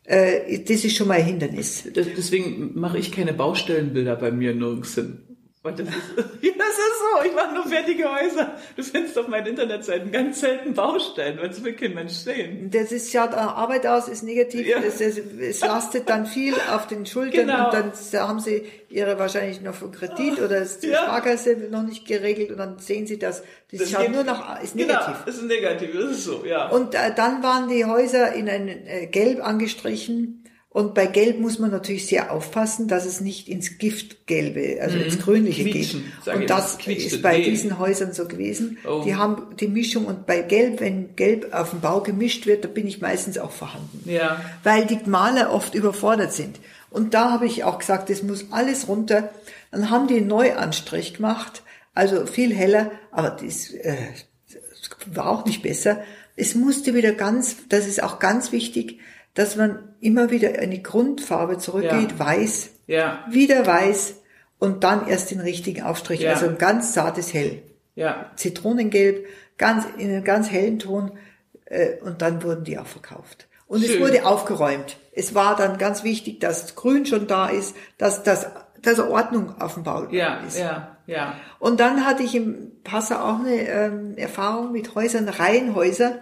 [0.03, 1.85] äh, das ist schon mal ein Hindernis.
[1.95, 5.30] Deswegen mache ich keine Baustellenbilder bei mir nirgends hin.
[5.63, 7.25] Und das ist, das ist so.
[7.27, 8.57] Ich mache nur fertige Häuser.
[8.77, 12.71] Du findest auf meinen Internetseiten ganz selten Baustellen, weil es will kein Mensch sehen.
[12.71, 14.67] Das ist, schaut Arbeit aus, ist negativ.
[14.67, 14.79] Ja.
[14.79, 17.67] Es, es, es lastet dann viel auf den Schultern genau.
[17.67, 21.03] und dann haben sie ihre wahrscheinlich noch von Kredit oder die ja.
[21.03, 23.43] Sparkasse noch nicht geregelt und dann sehen sie das.
[23.71, 25.25] Das, das schaut nur noch, ist negativ.
[25.25, 26.71] Genau, ist negativ, das ist so, ja.
[26.71, 30.40] Und äh, dann waren die Häuser in ein äh, Gelb angestrichen
[30.73, 35.03] und bei Gelb muss man natürlich sehr aufpassen, dass es nicht ins Giftgelbe, also mhm.
[35.03, 36.35] ins Grünliche Quietschen, geht.
[36.35, 38.79] Und das ist bei diesen Häusern so gewesen.
[38.89, 39.03] Oh.
[39.05, 42.69] Die haben die Mischung und bei Gelb, wenn Gelb auf dem Bau gemischt wird, da
[42.69, 44.09] bin ich meistens auch vorhanden.
[44.09, 44.41] Ja.
[44.63, 46.61] Weil die Maler oft überfordert sind.
[46.89, 49.31] Und da habe ich auch gesagt, das muss alles runter.
[49.73, 53.97] Dann haben die einen Neuanstrich gemacht, also viel heller, aber das, äh,
[55.07, 56.05] war auch nicht besser.
[56.37, 59.01] Es musste wieder ganz, das ist auch ganz wichtig,
[59.35, 62.19] dass man immer wieder eine Grundfarbe zurückgeht, ja.
[62.19, 63.25] weiß, ja.
[63.31, 64.17] wieder weiß
[64.59, 66.33] und dann erst den richtigen Aufstrich, ja.
[66.33, 67.63] also ein ganz zartes Hell.
[67.95, 68.31] Ja.
[68.37, 69.27] Zitronengelb,
[69.59, 71.13] ganz, in einem ganz hellen Ton,
[71.71, 73.49] äh, und dann wurden die auch verkauft.
[73.67, 73.95] Und Schön.
[73.95, 74.99] es wurde aufgeräumt.
[75.13, 78.49] Es war dann ganz wichtig, dass Grün schon da ist, dass, dass,
[78.83, 80.59] dass Ordnung auf dem Bau ja, ist.
[80.59, 81.35] Ja, ja.
[81.59, 86.19] Und dann hatte ich im Passau auch eine ähm, Erfahrung mit Häusern, Reihenhäuser,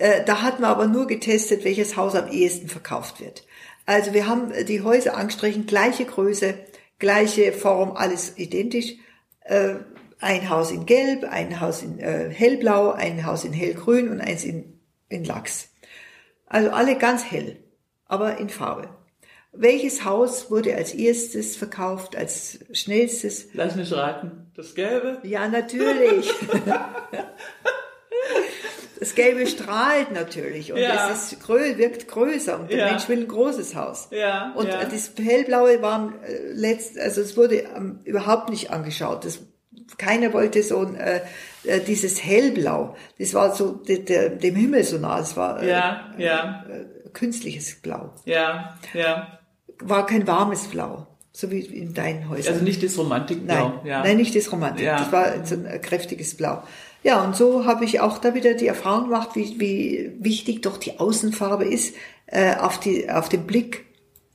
[0.00, 3.44] Äh, da hat man aber nur getestet, welches Haus am ehesten verkauft wird.
[3.84, 6.54] Also wir haben die Häuser angestrichen, gleiche Größe,
[6.98, 8.94] gleiche Form, alles identisch.
[9.40, 9.74] Äh,
[10.18, 14.42] ein Haus in Gelb, ein Haus in äh, Hellblau, ein Haus in Hellgrün und eins
[14.44, 15.68] in, in Lachs.
[16.46, 17.58] Also alle ganz hell,
[18.06, 18.88] aber in Farbe.
[19.52, 23.48] Welches Haus wurde als erstes verkauft, als schnellstes?
[23.52, 24.50] Lass mich raten.
[24.54, 25.18] Das Gelbe?
[25.24, 26.32] Ja, natürlich.
[29.00, 31.10] Das Gelbe strahlt natürlich und ja.
[31.10, 32.86] es ist grö wirkt größer und der ja.
[32.90, 34.08] Mensch will ein großes Haus.
[34.10, 34.84] Ja, und ja.
[34.84, 39.24] das Hellblaue war äh, letzt, also es wurde ähm, überhaupt nicht angeschaut.
[39.24, 39.40] Das,
[39.96, 41.22] keiner wollte so ein, äh,
[41.64, 42.94] äh dieses Hellblau.
[43.18, 45.18] Das war so de, de, dem Himmel so nah.
[45.18, 46.64] Es war äh, ja, ja.
[46.68, 48.12] Äh, künstliches Blau.
[48.26, 49.38] Ja, ja.
[49.78, 51.06] War kein warmes Blau.
[51.32, 52.54] So wie in deinen Häusern.
[52.54, 53.68] Also nicht das Romantikblau.
[53.68, 54.02] Nein, ja.
[54.02, 54.84] nein nicht das Romantik.
[54.84, 54.98] Ja.
[54.98, 56.64] Das war so ein kräftiges Blau.
[57.02, 60.76] Ja, und so habe ich auch da wieder die Erfahrung gemacht, wie, wie wichtig doch
[60.76, 63.86] die Außenfarbe ist äh, auf, die, auf den Blick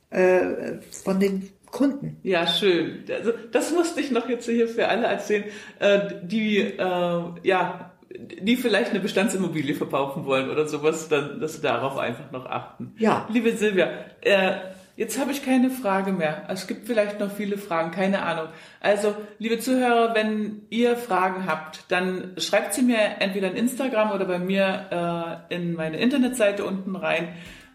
[0.10, 2.18] äh, von den Kunden.
[2.24, 3.04] Ja, schön.
[3.10, 5.44] Also das musste ich noch jetzt hier für alle erzählen,
[5.80, 11.62] äh, die äh, ja die vielleicht eine Bestandsimmobilie verkaufen wollen oder sowas, dann, dass sie
[11.62, 12.94] darauf einfach noch achten.
[12.98, 13.28] Ja.
[13.30, 13.90] Liebe Silvia,
[14.22, 14.54] äh,
[14.98, 16.44] Jetzt habe ich keine Frage mehr.
[16.48, 18.48] Es gibt vielleicht noch viele Fragen, keine Ahnung.
[18.80, 24.24] Also, liebe Zuhörer, wenn ihr Fragen habt, dann schreibt sie mir entweder in Instagram oder
[24.24, 27.28] bei mir äh, in meine Internetseite unten rein.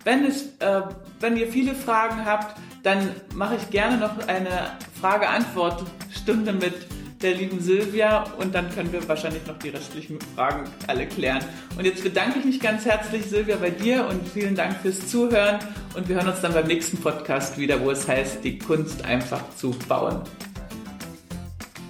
[0.03, 0.81] Wenn, es, äh,
[1.21, 6.75] wenn ihr viele Fragen habt, dann mache ich gerne noch eine Frage-Antwort-Stunde mit
[7.23, 11.45] der lieben Silvia und dann können wir wahrscheinlich noch die restlichen Fragen alle klären.
[11.77, 15.59] Und jetzt bedanke ich mich ganz herzlich, Silvia, bei dir und vielen Dank fürs Zuhören
[15.95, 19.43] und wir hören uns dann beim nächsten Podcast wieder, wo es heißt, die Kunst einfach
[19.57, 20.23] zu bauen.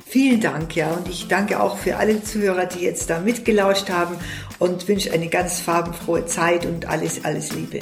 [0.07, 4.17] Vielen Dank, ja, und ich danke auch für alle Zuhörer, die jetzt da mitgelauscht haben
[4.59, 7.79] und wünsche eine ganz farbenfrohe Zeit und alles, alles Liebe.